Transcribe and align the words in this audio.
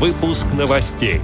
Выпуск 0.00 0.46
новостей. 0.56 1.20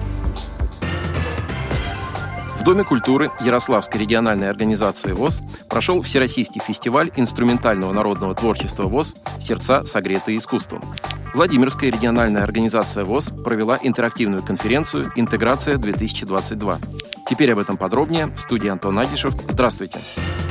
В 2.61 2.63
Доме 2.63 2.85
культуры 2.85 3.31
Ярославской 3.41 4.03
региональной 4.03 4.51
организации 4.51 5.13
ВОЗ 5.13 5.41
прошел 5.71 6.03
Всероссийский 6.03 6.61
фестиваль 6.61 7.11
инструментального 7.17 7.95
народного 7.95 8.35
творчества 8.35 8.83
ВОЗ 8.83 9.15
«Сердца, 9.41 9.83
согретые 9.85 10.37
искусством». 10.37 10.83
Владимирская 11.33 11.91
региональная 11.91 12.43
организация 12.43 13.05
ВОЗ 13.05 13.31
провела 13.43 13.79
интерактивную 13.83 14.43
конференцию 14.43 15.11
«Интеграция-2022». 15.17 16.79
Теперь 17.31 17.53
об 17.53 17.59
этом 17.61 17.79
подробнее. 17.79 18.27
В 18.27 18.39
студии 18.39 18.69
Антон 18.69 18.99
Агишев. 18.99 19.33
Здравствуйте. 19.49 20.01
Здравствуйте. 20.01 20.46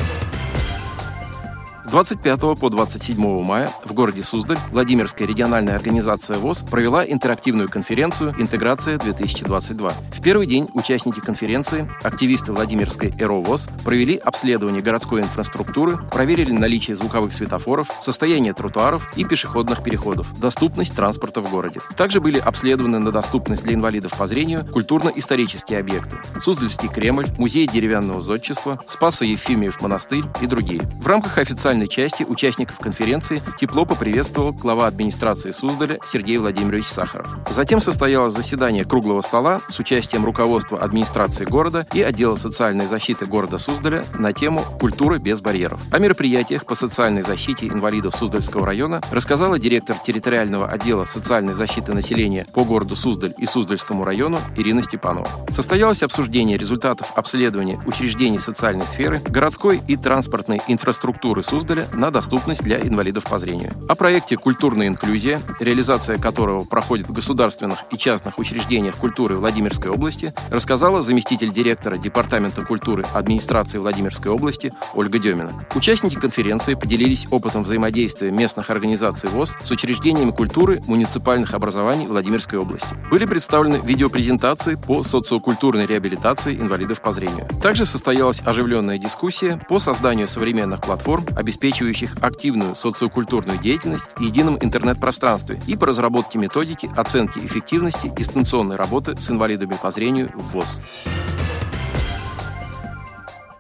С 1.96 1.98
25 1.98 2.60
по 2.60 2.70
27 2.70 3.42
мая 3.42 3.72
в 3.86 3.94
городе 3.94 4.22
Суздаль 4.22 4.60
Владимирская 4.70 5.26
региональная 5.26 5.76
организация 5.76 6.38
ВОЗ 6.40 6.66
провела 6.70 7.06
интерактивную 7.06 7.70
конференцию 7.70 8.36
«Интеграция-2022». 8.38 9.94
В 10.12 10.22
первый 10.22 10.46
день 10.46 10.68
участники 10.74 11.22
конференции, 11.22 11.90
активисты 12.04 12.52
Владимирской 12.52 13.14
ЭРО 13.18 13.46
провели 13.86 14.18
обследование 14.18 14.82
городской 14.82 15.22
инфраструктуры, 15.22 15.98
проверили 16.12 16.52
наличие 16.52 16.98
звуковых 16.98 17.34
светофоров, 17.34 17.88
состояние 18.02 18.52
тротуаров 18.52 19.10
и 19.16 19.24
пешеходных 19.24 19.82
переходов, 19.82 20.38
доступность 20.38 20.94
транспорта 20.94 21.40
в 21.40 21.50
городе. 21.50 21.80
Также 21.96 22.20
были 22.20 22.40
обследованы 22.40 23.00
на 23.00 23.14
доступность 23.14 23.64
для 23.64 23.74
инвалидов 23.74 24.12
по 24.18 24.28
зрению 24.28 24.66
культурно-исторические 24.66 25.80
объекты– 25.80 26.18
Суздальский 26.42 26.90
Кремль, 26.90 27.28
музей 27.38 27.66
деревянного 27.68 28.22
зодчества, 28.22 28.82
Спасо-Ефимиев 28.86 29.80
монастырь 29.80 30.26
и 30.42 30.46
другие. 30.46 30.82
В 31.00 31.08
рамках 31.08 31.38
официальной 31.38 31.85
официальной 31.86 31.88
части 31.88 32.24
участников 32.24 32.78
конференции 32.80 33.42
тепло 33.58 33.86
поприветствовал 33.86 34.52
глава 34.52 34.88
администрации 34.88 35.52
Суздаля 35.52 36.00
Сергей 36.06 36.38
Владимирович 36.38 36.88
Сахаров. 36.88 37.28
Затем 37.50 37.80
состоялось 37.80 38.34
заседание 38.34 38.86
круглого 38.86 39.22
стола 39.22 39.62
с 39.70 39.80
участием 39.80 40.26
руководства 40.26 40.80
администрации 40.80 41.46
города 41.46 41.88
и 41.94 42.02
отдела 42.02 42.36
социальной 42.36 42.88
защиты 42.88 43.26
города 43.26 43.58
Суздаля 43.58 44.06
на 44.18 44.34
тему 44.34 44.64
«Культура 44.80 45.20
без 45.20 45.42
барьеров». 45.42 45.80
О 45.92 46.00
мероприятиях 46.00 46.66
по 46.66 46.76
социальной 46.76 47.22
защите 47.22 47.68
инвалидов 47.68 48.16
Суздальского 48.16 48.66
района 48.66 49.02
рассказала 49.12 49.60
директор 49.60 49.98
территориального 49.98 50.68
отдела 50.68 51.06
социальной 51.06 51.54
защиты 51.54 51.94
населения 51.94 52.46
по 52.54 52.64
городу 52.64 52.96
Суздаль 52.96 53.34
и 53.38 53.46
Суздальскому 53.46 54.04
району 54.04 54.40
Ирина 54.56 54.84
Степанова. 54.84 55.30
Состоялось 55.50 56.04
обсуждение 56.04 56.58
результатов 56.58 57.12
обследования 57.16 57.80
учреждений 57.86 58.40
социальной 58.40 58.88
сферы, 58.88 59.22
городской 59.28 59.82
и 59.88 59.96
транспортной 59.96 60.62
инфраструктуры 60.68 61.44
Суздаля 61.44 61.65
Суздаля 61.66 61.90
на 61.94 62.12
доступность 62.12 62.62
для 62.62 62.80
инвалидов 62.80 63.24
по 63.24 63.40
зрению. 63.40 63.72
О 63.90 63.96
проекте 63.96 64.38
«Культурная 64.38 64.88
инклюзия», 64.88 65.42
реализация 65.60 66.18
которого 66.18 66.64
проходит 66.64 67.08
в 67.08 67.12
государственных 67.12 67.80
и 67.90 67.98
частных 67.98 68.38
учреждениях 68.38 68.96
культуры 68.98 69.38
Владимирской 69.38 69.90
области, 69.90 70.32
рассказала 70.52 71.02
заместитель 71.02 71.52
директора 71.52 71.98
Департамента 71.98 72.62
культуры 72.64 73.04
администрации 73.14 73.80
Владимирской 73.80 74.32
области 74.32 74.74
Ольга 74.94 75.18
Демина. 75.18 75.54
Участники 75.74 76.14
конференции 76.14 76.76
поделились 76.76 77.26
опытом 77.32 77.64
взаимодействия 77.64 78.30
местных 78.30 78.70
организаций 78.70 79.30
ВОЗ 79.32 79.56
с 79.64 79.72
учреждениями 79.72 80.32
культуры 80.32 80.84
муниципальных 80.86 81.56
образований 81.56 82.06
Владимирской 82.06 82.60
области. 82.60 82.90
Были 83.10 83.26
представлены 83.26 83.82
видеопрезентации 83.84 84.76
по 84.76 85.02
социокультурной 85.02 85.88
реабилитации 85.88 86.56
инвалидов 86.56 87.02
по 87.02 87.12
зрению. 87.12 87.48
Также 87.64 87.88
состоялась 87.88 88.42
оживленная 88.46 89.00
дискуссия 89.00 89.60
по 89.68 89.80
созданию 89.80 90.28
современных 90.28 90.82
платформ, 90.82 91.26
обеспечивающих 91.36 91.55
обеспечивающих 91.56 92.16
активную 92.22 92.76
социокультурную 92.76 93.58
деятельность 93.58 94.10
в 94.16 94.22
едином 94.22 94.58
интернет-пространстве 94.62 95.62
и 95.68 95.76
по 95.76 95.88
разработке 95.88 96.38
методики 96.38 96.90
оценки 96.96 97.40
эффективности 97.40 98.12
дистанционной 98.16 98.76
работы 98.76 99.16
с 99.20 99.30
инвалидами 99.30 99.78
по 99.82 99.92
зрению 99.92 100.30
в 100.34 100.52
ВОЗ. 100.52 100.80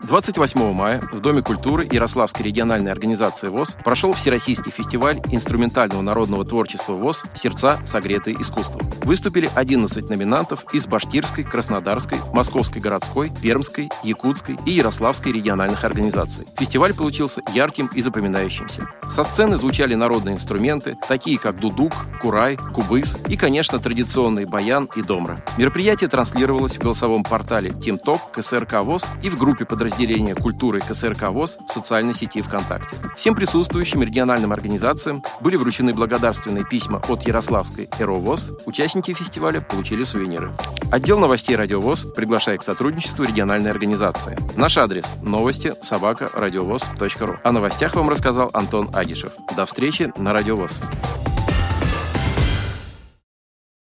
28 0.05 0.71
мая 0.71 1.01
в 1.11 1.19
Доме 1.19 1.41
культуры 1.41 1.87
Ярославской 1.91 2.45
региональной 2.45 2.91
организации 2.91 3.47
ВОЗ 3.47 3.75
прошел 3.83 4.13
Всероссийский 4.13 4.71
фестиваль 4.71 5.19
инструментального 5.31 6.01
народного 6.03 6.45
творчества 6.45 6.93
ВОЗ 6.93 7.23
«Сердца, 7.33 7.79
согретые 7.85 8.39
искусством». 8.39 8.87
Выступили 9.03 9.49
11 9.55 10.07
номинантов 10.07 10.63
из 10.73 10.85
Башкирской, 10.85 11.43
Краснодарской, 11.43 12.19
Московской 12.33 12.81
городской, 12.81 13.31
Пермской, 13.41 13.89
Якутской 14.03 14.57
и 14.67 14.71
Ярославской 14.73 15.31
региональных 15.31 15.83
организаций. 15.83 16.45
Фестиваль 16.57 16.93
получился 16.93 17.41
ярким 17.53 17.87
и 17.87 18.01
запоминающимся. 18.01 18.87
Со 19.09 19.23
сцены 19.23 19.57
звучали 19.57 19.95
народные 19.95 20.35
инструменты, 20.35 20.95
такие 21.07 21.39
как 21.39 21.59
дудук, 21.59 21.93
курай, 22.21 22.57
кубыс 22.57 23.17
и, 23.27 23.37
конечно, 23.37 23.79
традиционный 23.79 24.45
баян 24.45 24.87
и 24.95 25.01
домра. 25.01 25.39
Мероприятие 25.57 26.09
транслировалось 26.09 26.75
в 26.75 26.79
голосовом 26.79 27.23
портале 27.23 27.71
TeamTalk 27.71 28.19
КСРК 28.33 28.83
ВОЗ 28.83 29.05
и 29.23 29.29
в 29.29 29.37
группе 29.37 29.65
подразделений 29.65 29.94
подразделения 29.95 30.35
культуры 30.35 30.81
КСРК 30.81 31.29
ВОЗ 31.29 31.57
в 31.69 31.71
социальной 31.71 32.13
сети 32.13 32.41
ВКонтакте. 32.41 32.97
Всем 33.15 33.33
присутствующим 33.33 34.03
региональным 34.03 34.51
организациям 34.51 35.23
были 35.39 35.55
вручены 35.55 35.93
благодарственные 35.93 36.65
письма 36.65 37.01
от 37.07 37.25
Ярославской 37.25 37.87
ЭРО 37.97 38.15
ВОЗ. 38.15 38.51
Участники 38.65 39.13
фестиваля 39.13 39.61
получили 39.61 40.03
сувениры. 40.03 40.51
Отдел 40.91 41.17
новостей 41.17 41.55
Радио 41.55 41.79
ВОЗ 41.79 42.07
приглашает 42.13 42.59
к 42.59 42.63
сотрудничеству 42.63 43.23
региональной 43.23 43.71
организации. 43.71 44.37
Наш 44.57 44.77
адрес– 44.77 45.15
новости 45.23 45.73
собака 45.81 46.29
радиовоз.ру. 46.33 47.37
О 47.41 47.51
новостях 47.53 47.95
вам 47.95 48.09
рассказал 48.09 48.49
Антон 48.53 48.89
Агишев. 48.93 49.31
До 49.55 49.65
встречи 49.65 50.11
на 50.17 50.33
Радио 50.33 50.57
ВОЗ. 50.57 50.81